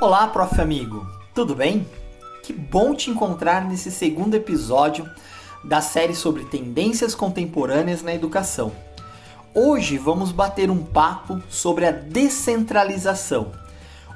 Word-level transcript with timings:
Olá, 0.00 0.26
prof. 0.28 0.58
amigo, 0.58 1.06
tudo 1.34 1.54
bem? 1.54 1.86
Que 2.42 2.54
bom 2.54 2.94
te 2.94 3.10
encontrar 3.10 3.68
nesse 3.68 3.90
segundo 3.90 4.34
episódio 4.34 5.06
da 5.62 5.82
série 5.82 6.14
sobre 6.14 6.46
tendências 6.46 7.14
contemporâneas 7.14 8.02
na 8.02 8.14
educação. 8.14 8.72
Hoje 9.54 9.98
vamos 9.98 10.32
bater 10.32 10.70
um 10.70 10.82
papo 10.82 11.42
sobre 11.50 11.84
a 11.84 11.90
descentralização, 11.90 13.52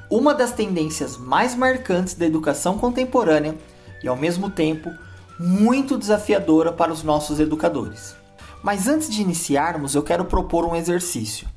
uma 0.09 0.33
das 0.33 0.53
tendências 0.53 1.17
mais 1.17 1.53
marcantes 1.53 2.15
da 2.15 2.25
educação 2.25 2.79
contemporânea 2.79 3.55
e, 4.03 4.07
ao 4.07 4.17
mesmo 4.17 4.49
tempo, 4.49 4.91
muito 5.39 5.99
desafiadora 5.99 6.73
para 6.73 6.91
os 6.91 7.03
nossos 7.03 7.39
educadores. 7.39 8.15
Mas 8.63 8.87
antes 8.87 9.07
de 9.07 9.21
iniciarmos, 9.21 9.93
eu 9.93 10.01
quero 10.01 10.25
propor 10.25 10.65
um 10.65 10.75
exercício. 10.75 11.47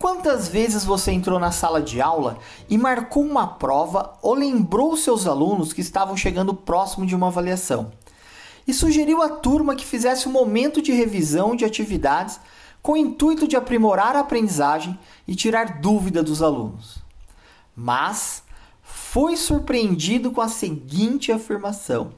Quantas 0.00 0.48
vezes 0.48 0.82
você 0.82 1.12
entrou 1.12 1.38
na 1.38 1.52
sala 1.52 1.82
de 1.82 2.00
aula 2.00 2.38
e 2.70 2.78
marcou 2.78 3.22
uma 3.22 3.46
prova 3.46 4.16
ou 4.22 4.32
lembrou 4.32 4.96
seus 4.96 5.26
alunos 5.26 5.74
que 5.74 5.82
estavam 5.82 6.16
chegando 6.16 6.54
próximo 6.54 7.04
de 7.04 7.14
uma 7.14 7.26
avaliação? 7.26 7.92
E 8.66 8.72
sugeriu 8.72 9.20
à 9.20 9.28
turma 9.28 9.76
que 9.76 9.84
fizesse 9.84 10.26
um 10.26 10.32
momento 10.32 10.80
de 10.80 10.90
revisão 10.90 11.54
de 11.54 11.66
atividades 11.66 12.40
com 12.80 12.92
o 12.92 12.96
intuito 12.96 13.46
de 13.46 13.56
aprimorar 13.56 14.16
a 14.16 14.20
aprendizagem 14.20 14.98
e 15.28 15.34
tirar 15.34 15.82
dúvida 15.82 16.22
dos 16.22 16.40
alunos. 16.40 16.96
Mas 17.76 18.42
foi 18.82 19.36
surpreendido 19.36 20.30
com 20.30 20.40
a 20.40 20.48
seguinte 20.48 21.30
afirmação: 21.30 22.14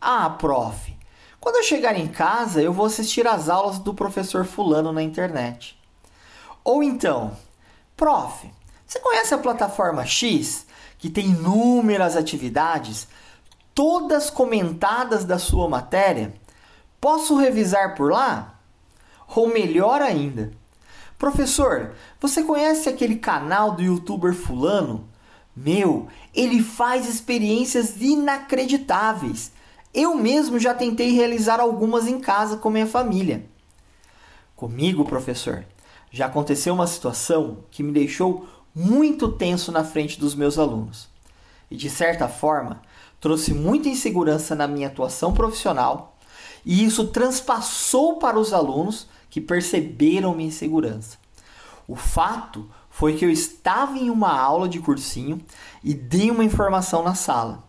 Ah, 0.00 0.30
prof, 0.30 0.96
quando 1.38 1.56
eu 1.56 1.64
chegar 1.64 1.98
em 1.98 2.08
casa 2.08 2.62
eu 2.62 2.72
vou 2.72 2.86
assistir 2.86 3.26
às 3.26 3.50
aulas 3.50 3.78
do 3.78 3.92
professor 3.92 4.46
Fulano 4.46 4.90
na 4.90 5.02
internet. 5.02 5.78
Ou 6.68 6.82
então, 6.82 7.34
prof, 7.96 8.46
você 8.86 9.00
conhece 9.00 9.32
a 9.32 9.38
plataforma 9.38 10.04
X, 10.04 10.66
que 10.98 11.08
tem 11.08 11.28
inúmeras 11.28 12.14
atividades, 12.14 13.08
todas 13.74 14.28
comentadas 14.28 15.24
da 15.24 15.38
sua 15.38 15.66
matéria? 15.66 16.34
Posso 17.00 17.38
revisar 17.38 17.94
por 17.94 18.12
lá? 18.12 18.60
Ou 19.34 19.48
melhor 19.48 20.02
ainda, 20.02 20.52
professor, 21.16 21.94
você 22.20 22.42
conhece 22.42 22.86
aquele 22.86 23.16
canal 23.16 23.72
do 23.72 23.82
youtuber 23.82 24.34
Fulano? 24.34 25.08
Meu, 25.56 26.06
ele 26.34 26.62
faz 26.62 27.08
experiências 27.08 27.98
inacreditáveis. 27.98 29.52
Eu 29.94 30.14
mesmo 30.14 30.58
já 30.58 30.74
tentei 30.74 31.12
realizar 31.12 31.60
algumas 31.60 32.06
em 32.06 32.20
casa 32.20 32.58
com 32.58 32.68
minha 32.68 32.86
família. 32.86 33.46
Comigo, 34.54 35.06
professor, 35.06 35.64
já 36.10 36.26
aconteceu 36.26 36.74
uma 36.74 36.86
situação 36.86 37.58
que 37.70 37.82
me 37.82 37.92
deixou 37.92 38.46
muito 38.74 39.28
tenso 39.28 39.72
na 39.72 39.84
frente 39.84 40.18
dos 40.18 40.34
meus 40.34 40.58
alunos 40.58 41.08
e, 41.70 41.76
de 41.76 41.90
certa 41.90 42.28
forma, 42.28 42.80
trouxe 43.20 43.52
muita 43.52 43.88
insegurança 43.88 44.54
na 44.54 44.66
minha 44.66 44.88
atuação 44.88 45.32
profissional, 45.32 46.16
e 46.64 46.84
isso 46.84 47.08
transpassou 47.08 48.16
para 48.16 48.38
os 48.38 48.52
alunos 48.52 49.08
que 49.30 49.40
perceberam 49.40 50.34
minha 50.34 50.48
insegurança. 50.48 51.18
O 51.86 51.96
fato 51.96 52.68
foi 52.90 53.14
que 53.14 53.24
eu 53.24 53.30
estava 53.30 53.96
em 53.96 54.10
uma 54.10 54.38
aula 54.38 54.68
de 54.68 54.80
cursinho 54.80 55.40
e 55.82 55.94
dei 55.94 56.30
uma 56.30 56.44
informação 56.44 57.02
na 57.02 57.14
sala. 57.14 57.64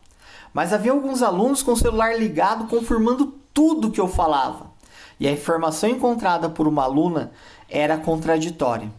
Mas 0.53 0.73
havia 0.73 0.91
alguns 0.91 1.21
alunos 1.21 1.61
com 1.61 1.73
o 1.73 1.77
celular 1.77 2.17
ligado 2.17 2.67
confirmando 2.67 3.33
tudo 3.53 3.91
que 3.91 4.01
eu 4.01 4.07
falava. 4.07 4.71
E 5.19 5.27
a 5.27 5.31
informação 5.31 5.89
encontrada 5.89 6.49
por 6.49 6.67
uma 6.67 6.83
aluna 6.83 7.31
era 7.69 7.97
contraditória. 7.97 8.91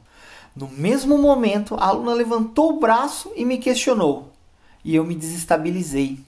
No 0.54 0.68
mesmo 0.68 1.16
momento, 1.16 1.74
a 1.76 1.86
aluna 1.86 2.12
levantou 2.12 2.70
o 2.70 2.80
braço 2.80 3.32
e 3.36 3.44
me 3.44 3.58
questionou, 3.58 4.32
e 4.84 4.94
eu 4.94 5.04
me 5.04 5.14
desestabilizei 5.14 6.18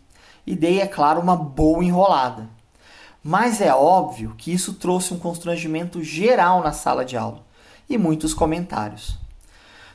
e 0.47 0.55
dei, 0.55 0.81
é 0.81 0.87
claro, 0.87 1.21
uma 1.21 1.37
boa 1.37 1.85
enrolada. 1.85 2.49
Mas 3.23 3.61
é 3.61 3.73
óbvio 3.73 4.35
que 4.37 4.53
isso 4.53 4.75
trouxe 4.75 5.15
um 5.15 5.19
constrangimento 5.19 6.03
geral 6.03 6.63
na 6.63 6.73
sala 6.73 7.05
de 7.05 7.17
aula 7.17 7.45
e 7.89 7.97
muitos 7.97 8.35
comentários. 8.35 9.17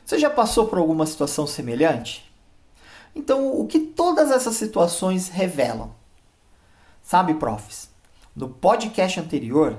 Você 0.05 0.17
já 0.17 0.29
passou 0.29 0.67
por 0.67 0.77
alguma 0.77 1.05
situação 1.05 1.45
semelhante? 1.45 2.31
Então, 3.13 3.59
o 3.59 3.67
que 3.67 3.79
todas 3.79 4.31
essas 4.31 4.55
situações 4.55 5.27
revelam? 5.27 5.91
Sabe, 7.03 7.33
profs, 7.33 7.89
no 8.35 8.47
podcast 8.47 9.19
anterior 9.19 9.77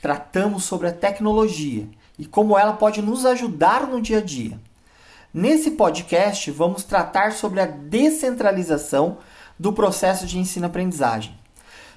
tratamos 0.00 0.64
sobre 0.64 0.86
a 0.88 0.92
tecnologia 0.92 1.88
e 2.18 2.24
como 2.24 2.58
ela 2.58 2.72
pode 2.72 3.02
nos 3.02 3.26
ajudar 3.26 3.86
no 3.86 4.00
dia 4.00 4.18
a 4.18 4.22
dia. 4.22 4.58
Nesse 5.32 5.72
podcast, 5.72 6.50
vamos 6.50 6.84
tratar 6.84 7.32
sobre 7.32 7.60
a 7.60 7.66
descentralização 7.66 9.18
do 9.58 9.72
processo 9.72 10.26
de 10.26 10.38
ensino-aprendizagem. 10.38 11.36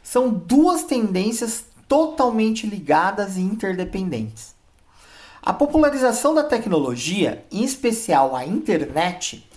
São 0.04 0.30
duas 0.30 0.84
tendências 0.84 1.66
totalmente 1.88 2.68
ligadas 2.68 3.38
e 3.38 3.42
interdependentes. 3.42 4.56
A 5.42 5.54
popularização 5.54 6.36
da 6.36 6.44
tecnologia, 6.44 7.46
em 7.52 7.64
especial 7.64 8.36
a 8.36 8.46
internet, 8.46 9.48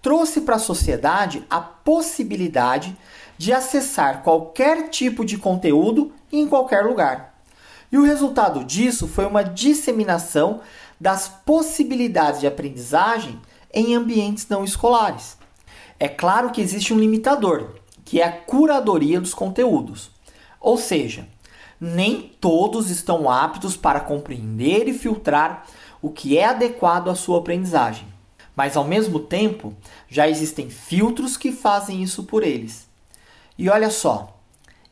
trouxe 0.00 0.40
para 0.40 0.56
a 0.56 0.60
sociedade 0.60 1.44
a 1.50 1.60
possibilidade 1.60 2.96
de 3.36 3.52
acessar 3.52 4.22
qualquer 4.22 4.88
tipo 4.88 5.24
de 5.24 5.36
conteúdo 5.36 6.12
em 6.32 6.48
qualquer 6.48 6.84
lugar. 6.84 7.37
E 7.90 7.96
o 7.96 8.04
resultado 8.04 8.64
disso 8.64 9.08
foi 9.08 9.24
uma 9.24 9.42
disseminação 9.42 10.60
das 11.00 11.28
possibilidades 11.28 12.40
de 12.40 12.46
aprendizagem 12.46 13.40
em 13.72 13.94
ambientes 13.94 14.48
não 14.48 14.64
escolares. 14.64 15.36
É 15.98 16.08
claro 16.08 16.50
que 16.50 16.60
existe 16.60 16.92
um 16.92 16.98
limitador, 16.98 17.74
que 18.04 18.20
é 18.20 18.24
a 18.24 18.32
curadoria 18.32 19.20
dos 19.20 19.34
conteúdos. 19.34 20.10
Ou 20.60 20.76
seja, 20.76 21.26
nem 21.80 22.32
todos 22.40 22.90
estão 22.90 23.30
aptos 23.30 23.76
para 23.76 24.00
compreender 24.00 24.88
e 24.88 24.92
filtrar 24.92 25.66
o 26.02 26.10
que 26.10 26.36
é 26.36 26.44
adequado 26.44 27.08
à 27.08 27.14
sua 27.14 27.38
aprendizagem. 27.38 28.06
Mas 28.54 28.76
ao 28.76 28.84
mesmo 28.84 29.20
tempo, 29.20 29.74
já 30.08 30.28
existem 30.28 30.68
filtros 30.68 31.36
que 31.36 31.52
fazem 31.52 32.02
isso 32.02 32.24
por 32.24 32.42
eles. 32.42 32.88
E 33.56 33.68
olha 33.68 33.90
só, 33.90 34.36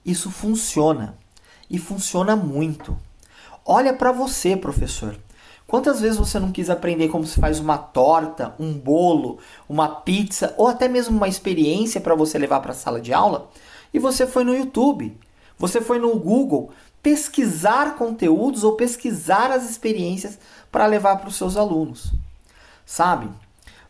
isso 0.05 0.31
funciona 0.31 1.17
e 1.71 1.79
funciona 1.79 2.37
muito. 2.37 2.97
Olha 3.65 3.93
para 3.93 4.13
você, 4.13 4.57
professor. 4.57 5.17
Quantas 5.67 6.01
vezes 6.01 6.17
você 6.17 6.39
não 6.39 6.53
quis 6.53 6.71
aprender 6.71 7.09
como 7.09 7.27
se 7.27 7.41
faz 7.41 7.59
uma 7.59 7.77
torta, 7.77 8.55
um 8.59 8.73
bolo, 8.73 9.39
uma 9.69 9.89
pizza 9.89 10.55
ou 10.57 10.69
até 10.69 10.87
mesmo 10.87 11.17
uma 11.17 11.27
experiência 11.27 12.01
para 12.01 12.15
você 12.15 12.39
levar 12.39 12.61
para 12.61 12.71
a 12.71 12.75
sala 12.75 13.01
de 13.01 13.13
aula 13.13 13.51
e 13.93 13.99
você 13.99 14.27
foi 14.27 14.45
no 14.45 14.57
YouTube, 14.57 15.17
você 15.59 15.81
foi 15.81 15.99
no 15.99 16.17
Google 16.17 16.71
pesquisar 17.03 17.97
conteúdos 17.97 18.63
ou 18.63 18.77
pesquisar 18.77 19.51
as 19.51 19.69
experiências 19.69 20.39
para 20.71 20.87
levar 20.87 21.17
para 21.17 21.29
os 21.29 21.37
seus 21.37 21.57
alunos? 21.57 22.13
Sabe? 22.85 23.29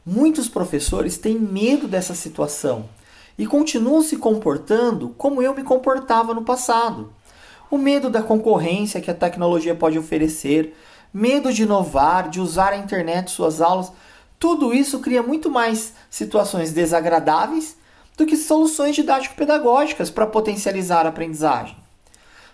Muitos 0.04 0.48
professores 0.48 1.18
têm 1.18 1.38
medo 1.38 1.86
dessa 1.86 2.14
situação 2.14 2.88
e 3.36 3.46
continuam 3.46 4.00
se 4.00 4.16
comportando 4.16 5.10
como 5.18 5.42
eu 5.42 5.54
me 5.54 5.62
comportava 5.62 6.32
no 6.32 6.42
passado 6.42 7.12
o 7.70 7.78
medo 7.78 8.08
da 8.08 8.22
concorrência 8.22 9.00
que 9.00 9.10
a 9.10 9.14
tecnologia 9.14 9.74
pode 9.74 9.98
oferecer, 9.98 10.76
medo 11.12 11.52
de 11.52 11.62
inovar, 11.62 12.28
de 12.28 12.40
usar 12.40 12.72
a 12.72 12.76
internet 12.76 13.30
suas 13.30 13.60
aulas, 13.60 13.92
tudo 14.38 14.74
isso 14.74 15.00
cria 15.00 15.22
muito 15.22 15.50
mais 15.50 15.94
situações 16.10 16.72
desagradáveis 16.72 17.76
do 18.16 18.26
que 18.26 18.36
soluções 18.36 18.94
didático-pedagógicas 18.94 20.10
para 20.10 20.26
potencializar 20.26 21.06
a 21.06 21.08
aprendizagem. 21.08 21.76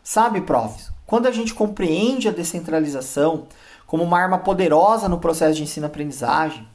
Sabe, 0.03 0.41
profs, 0.41 0.91
quando 1.07 1.27
a 1.27 1.31
gente 1.31 1.55
compreende 1.55 2.29
a 2.29 2.33
descentralização 2.33 3.47
como 3.87 4.03
uma 4.03 4.19
arma 4.19 4.39
poderosa 4.39 5.09
no 5.09 5.19
processo 5.19 5.57
de 5.57 5.63
ensino-aprendizagem, 5.63 6.67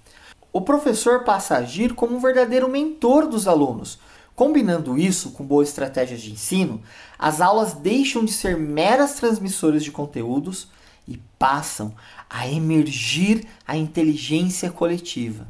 o 0.53 0.61
professor 0.61 1.23
passa 1.23 1.55
a 1.55 1.57
agir 1.59 1.93
como 1.93 2.15
um 2.15 2.19
verdadeiro 2.19 2.69
mentor 2.69 3.27
dos 3.27 3.47
alunos, 3.47 3.99
Combinando 4.37 4.99
isso 4.99 5.31
com 5.31 5.43
boas 5.43 5.69
estratégias 5.69 6.21
de 6.21 6.31
ensino, 6.31 6.79
as 7.17 7.41
aulas 7.41 7.73
deixam 7.73 8.23
de 8.23 8.31
ser 8.31 8.55
meras 8.55 9.15
transmissoras 9.15 9.83
de 9.83 9.91
conteúdos 9.91 10.67
e 11.07 11.19
passam 11.39 11.91
a 12.29 12.47
emergir 12.47 13.47
a 13.67 13.75
inteligência 13.75 14.69
coletiva. 14.69 15.47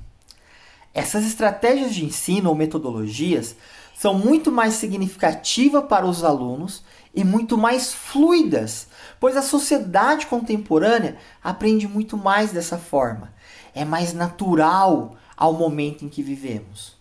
Essas 0.94 1.26
estratégias 1.26 1.94
de 1.94 2.06
ensino 2.06 2.48
ou 2.48 2.56
metodologias 2.56 3.58
são 3.94 4.14
muito 4.14 4.54
mais 4.54 4.76
significativas 4.76 5.84
para 5.84 6.08
os 6.08 6.24
alunos 6.24 6.82
e 7.14 7.26
muito 7.26 7.58
mais 7.58 7.92
fluidas, 7.92 8.88
pois 9.20 9.36
a 9.36 9.42
sociedade 9.42 10.28
contemporânea 10.28 11.18
aprende 11.44 11.90
muito 11.90 12.16
mais 12.16 12.54
dessa 12.54 12.78
forma. 12.78 13.34
É 13.76 13.84
mais 13.84 14.14
natural 14.14 15.18
ao 15.36 15.52
momento 15.52 16.06
em 16.06 16.08
que 16.08 16.24
vivemos. 16.24 16.97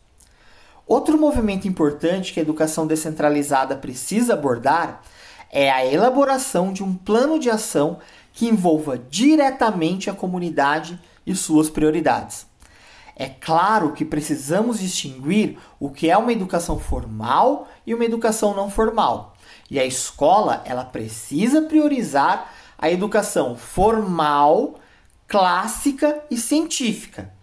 Outro 0.87 1.19
movimento 1.19 1.67
importante 1.67 2.33
que 2.33 2.39
a 2.39 2.43
educação 2.43 2.87
descentralizada 2.87 3.75
precisa 3.75 4.35
abordar 4.35 5.03
é 5.51 5.69
a 5.69 5.85
elaboração 5.85 6.73
de 6.73 6.85
um 6.85 6.95
plano 6.95 7.41
de 7.41 7.51
ação 7.51 7.99
que 8.33 8.47
envolva 8.47 8.97
diretamente 8.97 10.09
a 10.09 10.15
comunidade 10.15 10.97
e 11.27 11.35
suas 11.35 11.69
prioridades. 11.69 12.47
É 13.17 13.29
claro 13.29 13.95
que 13.95 14.05
precisamos 14.05 14.79
distinguir 14.79 15.59
o 15.81 15.91
que 15.91 16.09
é 16.09 16.17
uma 16.17 16.33
educação 16.33 16.79
formal 16.79 17.67
e 17.85 17.93
uma 17.93 18.05
educação 18.05 18.55
não 18.55 18.71
formal. 18.71 19.35
E 19.69 19.81
a 19.81 19.85
escola, 19.85 20.63
ela 20.67 20.85
precisa 20.85 21.63
priorizar 21.63 22.53
a 22.79 22.91
educação 22.91 23.57
formal, 23.57 24.79
clássica 25.27 26.23
e 26.31 26.37
científica. 26.37 27.36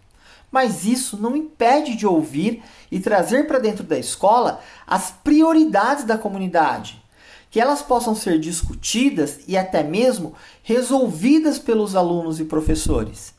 Mas 0.54 0.84
isso 0.84 1.20
não 1.20 1.34
impede 1.34 1.96
de 1.96 2.06
ouvir 2.06 2.62
e 2.88 3.00
trazer 3.00 3.48
para 3.48 3.58
dentro 3.58 3.82
da 3.82 3.98
escola 3.98 4.60
as 4.86 5.10
prioridades 5.10 6.04
da 6.04 6.16
comunidade, 6.16 7.02
que 7.50 7.60
elas 7.60 7.82
possam 7.82 8.14
ser 8.14 8.38
discutidas 8.38 9.40
e 9.48 9.58
até 9.58 9.82
mesmo 9.82 10.32
resolvidas 10.62 11.58
pelos 11.58 11.96
alunos 11.96 12.38
e 12.38 12.44
professores. 12.44 13.34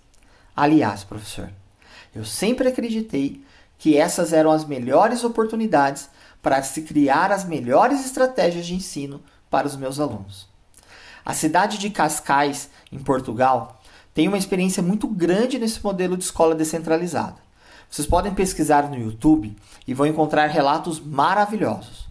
Aliás, 0.54 1.06
professor, 1.06 1.50
eu 2.14 2.26
sempre 2.26 2.68
acreditei 2.68 3.42
que 3.78 3.96
essas 3.96 4.34
eram 4.34 4.52
as 4.52 4.66
melhores 4.66 5.24
oportunidades 5.24 6.10
para 6.42 6.62
se 6.64 6.82
criar 6.82 7.32
as 7.32 7.46
melhores 7.46 8.06
estratégias 8.06 8.66
de 8.66 8.76
ensino 8.76 9.24
para 9.50 9.66
os 9.66 9.78
meus 9.78 10.02
alunos. 10.02 10.50
A 11.24 11.34
cidade 11.34 11.78
de 11.78 11.90
Cascais, 11.90 12.70
em 12.92 13.00
Portugal, 13.00 13.82
tem 14.16 14.30
uma 14.30 14.38
experiência 14.38 14.82
muito 14.82 15.10
grande 15.10 15.60
nesse 15.60 15.84
modelo 15.84 16.16
de 16.16 16.24
escola 16.24 16.56
descentralizada. 16.56 17.36
Vocês 17.92 18.08
podem 18.08 18.34
pesquisar 18.34 18.90
no 18.90 18.98
YouTube 18.98 19.56
e 19.86 19.94
vão 19.94 20.08
encontrar 20.08 20.48
relatos 20.48 21.02
maravilhosos. 21.02 22.08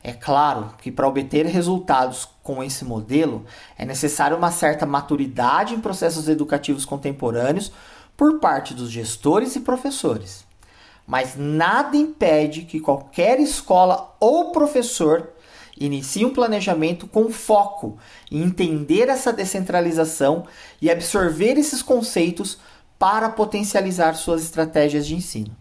É 0.00 0.12
claro 0.12 0.70
que 0.80 0.92
para 0.92 1.08
obter 1.08 1.44
resultados 1.46 2.28
com 2.42 2.62
esse 2.62 2.84
modelo 2.84 3.44
é 3.76 3.84
necessário 3.84 4.36
uma 4.36 4.52
certa 4.52 4.86
maturidade 4.86 5.74
em 5.74 5.80
processos 5.80 6.28
educativos 6.28 6.84
contemporâneos 6.84 7.72
por 8.16 8.38
parte 8.38 8.72
dos 8.72 8.88
gestores 8.88 9.56
e 9.56 9.60
professores. 9.60 10.44
Mas 11.04 11.34
nada 11.36 11.96
impede 11.96 12.62
que 12.62 12.78
qualquer 12.78 13.40
escola 13.40 14.14
ou 14.20 14.52
professor 14.52 15.30
inicie 15.78 16.24
um 16.24 16.32
planejamento 16.32 17.06
com 17.06 17.30
foco 17.30 17.98
em 18.30 18.42
entender 18.42 19.08
essa 19.08 19.32
descentralização 19.32 20.46
e 20.80 20.90
absorver 20.90 21.58
esses 21.58 21.82
conceitos 21.82 22.58
para 22.98 23.28
potencializar 23.28 24.14
suas 24.14 24.42
estratégias 24.42 25.06
de 25.06 25.14
ensino. 25.14 25.56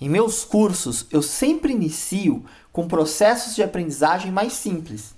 Em 0.00 0.08
meus 0.08 0.44
cursos, 0.44 1.06
eu 1.10 1.22
sempre 1.22 1.72
inicio 1.72 2.44
com 2.72 2.88
processos 2.88 3.54
de 3.54 3.62
aprendizagem 3.62 4.32
mais 4.32 4.54
simples, 4.54 5.14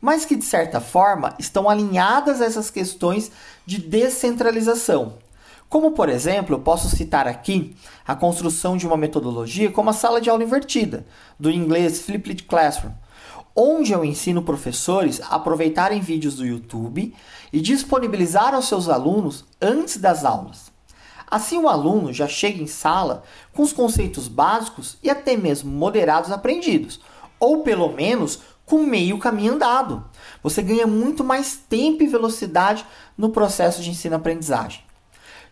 mas 0.00 0.24
que 0.24 0.36
de 0.36 0.44
certa 0.44 0.80
forma 0.80 1.34
estão 1.38 1.68
alinhadas 1.68 2.40
a 2.40 2.44
essas 2.44 2.70
questões 2.70 3.30
de 3.64 3.78
descentralização 3.78 5.18
como, 5.68 5.90
por 5.90 6.08
exemplo, 6.08 6.54
eu 6.54 6.60
posso 6.60 6.88
citar 6.88 7.28
aqui 7.28 7.76
a 8.06 8.14
construção 8.14 8.76
de 8.76 8.86
uma 8.86 8.96
metodologia 8.96 9.70
como 9.70 9.90
a 9.90 9.92
sala 9.92 10.20
de 10.20 10.30
aula 10.30 10.42
invertida, 10.42 11.06
do 11.38 11.50
inglês 11.50 12.00
Flipped 12.00 12.44
Classroom, 12.44 12.92
onde 13.54 13.92
eu 13.92 14.04
ensino 14.04 14.42
professores 14.42 15.20
a 15.20 15.36
aproveitarem 15.36 16.00
vídeos 16.00 16.36
do 16.36 16.46
YouTube 16.46 17.14
e 17.52 17.60
disponibilizar 17.60 18.54
aos 18.54 18.68
seus 18.68 18.88
alunos 18.88 19.44
antes 19.60 19.96
das 19.96 20.24
aulas. 20.24 20.70
Assim, 21.30 21.58
o 21.58 21.68
aluno 21.68 22.12
já 22.12 22.26
chega 22.26 22.62
em 22.62 22.66
sala 22.66 23.22
com 23.52 23.62
os 23.62 23.72
conceitos 23.72 24.28
básicos 24.28 24.96
e 25.02 25.10
até 25.10 25.36
mesmo 25.36 25.70
moderados 25.70 26.30
aprendidos, 26.30 27.00
ou 27.38 27.62
pelo 27.62 27.92
menos 27.92 28.40
com 28.64 28.82
meio 28.82 29.18
caminho 29.18 29.54
andado. 29.54 30.04
Você 30.42 30.62
ganha 30.62 30.86
muito 30.86 31.24
mais 31.24 31.56
tempo 31.56 32.02
e 32.02 32.06
velocidade 32.06 32.84
no 33.16 33.30
processo 33.30 33.82
de 33.82 33.90
ensino-aprendizagem. 33.90 34.82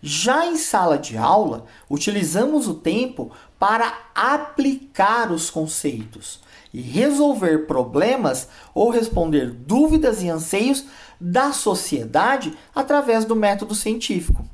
Já 0.00 0.46
em 0.46 0.56
sala 0.56 0.98
de 0.98 1.16
aula, 1.16 1.64
utilizamos 1.90 2.68
o 2.68 2.74
tempo 2.74 3.30
para 3.58 3.92
aplicar 4.14 5.32
os 5.32 5.50
conceitos 5.50 6.40
e 6.76 6.82
resolver 6.82 7.66
problemas 7.66 8.50
ou 8.74 8.90
responder 8.90 9.50
dúvidas 9.50 10.22
e 10.22 10.28
anseios 10.28 10.84
da 11.18 11.50
sociedade 11.50 12.54
através 12.74 13.24
do 13.24 13.34
método 13.34 13.74
científico. 13.74 14.44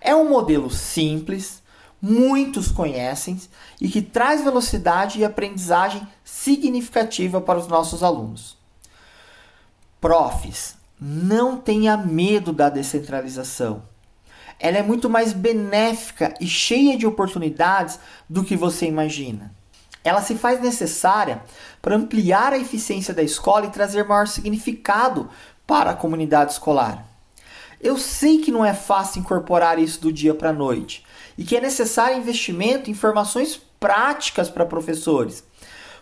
É 0.00 0.16
um 0.16 0.26
modelo 0.26 0.70
simples, 0.70 1.62
muitos 2.00 2.68
conhecem 2.68 3.38
e 3.78 3.90
que 3.90 4.00
traz 4.00 4.42
velocidade 4.42 5.18
e 5.18 5.24
aprendizagem 5.26 6.08
significativa 6.24 7.42
para 7.42 7.58
os 7.58 7.68
nossos 7.68 8.02
alunos. 8.02 8.56
Profs, 10.00 10.78
não 10.98 11.58
tenha 11.58 11.94
medo 11.94 12.54
da 12.54 12.70
descentralização 12.70 13.82
ela 14.62 14.76
é 14.76 14.82
muito 14.82 15.08
mais 15.08 15.32
benéfica 15.32 16.34
e 16.38 16.46
cheia 16.46 16.96
de 16.96 17.06
oportunidades 17.06 17.98
do 18.28 18.44
que 18.44 18.54
você 18.54 18.84
imagina. 18.84 19.58
Ela 20.02 20.22
se 20.22 20.34
faz 20.34 20.60
necessária 20.60 21.42
para 21.82 21.96
ampliar 21.96 22.52
a 22.52 22.58
eficiência 22.58 23.12
da 23.12 23.22
escola 23.22 23.66
e 23.66 23.70
trazer 23.70 24.04
maior 24.04 24.26
significado 24.26 25.28
para 25.66 25.90
a 25.90 25.96
comunidade 25.96 26.52
escolar. 26.52 27.06
Eu 27.80 27.96
sei 27.96 28.38
que 28.38 28.50
não 28.50 28.64
é 28.64 28.74
fácil 28.74 29.20
incorporar 29.20 29.78
isso 29.78 30.00
do 30.00 30.12
dia 30.12 30.34
para 30.34 30.50
a 30.50 30.54
noite 30.54 31.04
e 31.38 31.44
que 31.44 31.56
é 31.56 31.60
necessário 31.60 32.18
investimento 32.18 32.90
em 32.90 32.94
formações 32.94 33.60
práticas 33.78 34.50
para 34.50 34.66
professores. 34.66 35.42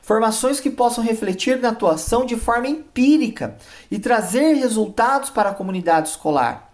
Formações 0.03 0.59
que 0.59 0.71
possam 0.71 1.05
refletir 1.05 1.61
na 1.61 1.69
atuação 1.69 2.25
de 2.25 2.35
forma 2.35 2.67
empírica 2.67 3.57
e 3.91 3.99
trazer 3.99 4.55
resultados 4.55 5.31
para 5.31 5.51
a 5.51 5.55
comunidade 5.55 6.09
escolar. 6.09 6.73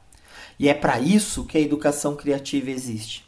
E 0.59 0.69
é 0.69 0.75
para 0.75 1.01
isso 1.01 1.45
que 1.45 1.59
a 1.59 1.61
educação 1.61 2.15
criativa 2.15 2.71
existe. 2.71 3.24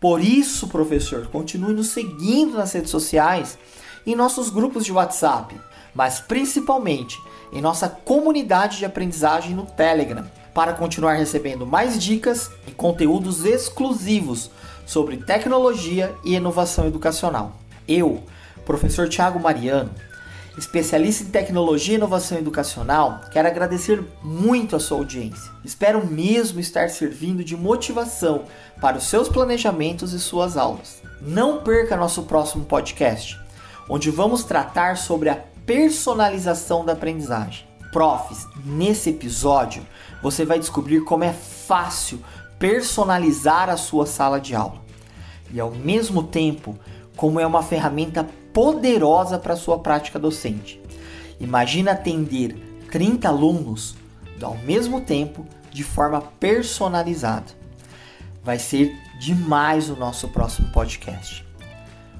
Por 0.00 0.20
isso, 0.20 0.68
professor, 0.68 1.26
continue 1.26 1.74
nos 1.74 1.88
seguindo 1.88 2.56
nas 2.56 2.72
redes 2.72 2.90
sociais, 2.90 3.58
em 4.06 4.14
nossos 4.14 4.48
grupos 4.48 4.84
de 4.84 4.92
WhatsApp, 4.92 5.60
mas 5.94 6.20
principalmente 6.20 7.20
em 7.52 7.60
nossa 7.60 7.88
comunidade 7.88 8.78
de 8.78 8.84
aprendizagem 8.84 9.54
no 9.54 9.66
Telegram, 9.66 10.24
para 10.54 10.72
continuar 10.72 11.14
recebendo 11.14 11.66
mais 11.66 12.00
dicas 12.02 12.50
e 12.66 12.70
conteúdos 12.70 13.44
exclusivos 13.44 14.50
sobre 14.86 15.16
tecnologia 15.16 16.14
e 16.24 16.34
inovação 16.34 16.86
educacional. 16.86 17.56
Eu, 17.86 18.22
professor 18.64 19.08
Tiago 19.08 19.40
Mariano, 19.40 19.90
especialista 20.58 21.22
em 21.22 21.28
tecnologia 21.28 21.94
e 21.94 21.96
inovação 21.96 22.36
educacional, 22.36 23.20
quero 23.30 23.46
agradecer 23.46 24.04
muito 24.22 24.74
a 24.74 24.80
sua 24.80 24.98
audiência. 24.98 25.50
Espero 25.64 26.04
mesmo 26.04 26.58
estar 26.58 26.90
servindo 26.90 27.44
de 27.44 27.56
motivação 27.56 28.44
para 28.80 28.98
os 28.98 29.04
seus 29.04 29.28
planejamentos 29.28 30.12
e 30.12 30.18
suas 30.18 30.56
aulas. 30.56 31.00
Não 31.20 31.62
perca 31.62 31.96
nosso 31.96 32.24
próximo 32.24 32.64
podcast, 32.64 33.38
onde 33.88 34.10
vamos 34.10 34.44
tratar 34.44 34.96
sobre 34.96 35.28
a 35.28 35.38
personalização 35.64 36.84
da 36.84 36.92
aprendizagem. 36.92 37.66
Profs, 37.92 38.46
nesse 38.64 39.10
episódio 39.10 39.86
você 40.22 40.44
vai 40.44 40.58
descobrir 40.58 41.02
como 41.04 41.24
é 41.24 41.32
fácil 41.32 42.20
personalizar 42.58 43.70
a 43.70 43.76
sua 43.76 44.04
sala 44.04 44.40
de 44.40 44.54
aula 44.54 44.80
e 45.52 45.60
ao 45.60 45.70
mesmo 45.70 46.22
tempo 46.22 46.76
como 47.16 47.40
é 47.40 47.46
uma 47.46 47.62
ferramenta 47.62 48.28
poderosa 48.58 49.38
para 49.38 49.54
sua 49.54 49.78
prática 49.78 50.18
docente. 50.18 50.82
Imagina 51.38 51.92
atender 51.92 52.56
30 52.90 53.28
alunos 53.28 53.94
ao 54.42 54.56
mesmo 54.56 55.00
tempo 55.00 55.46
de 55.70 55.84
forma 55.84 56.20
personalizada. 56.20 57.52
Vai 58.42 58.58
ser 58.58 58.92
demais 59.20 59.88
o 59.88 59.94
nosso 59.94 60.26
próximo 60.30 60.72
podcast. 60.72 61.46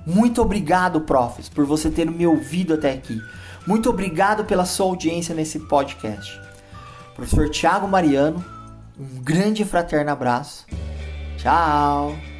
Muito 0.07 0.41
obrigado, 0.41 1.01
profs, 1.01 1.49
por 1.49 1.67
você 1.67 1.91
ter 1.91 2.09
me 2.09 2.25
ouvido 2.25 2.75
até 2.75 2.93
aqui. 2.93 3.21
Muito 3.67 3.91
obrigado 3.91 4.45
pela 4.45 4.65
sua 4.65 4.87
audiência 4.87 5.35
nesse 5.35 5.59
podcast. 5.59 6.41
Professor 7.17 7.51
Tiago 7.51 7.89
Mariano, 7.89 8.45
um 8.97 9.21
grande 9.21 9.65
fraterno 9.65 10.13
abraço. 10.13 10.65
Tchau! 11.37 12.38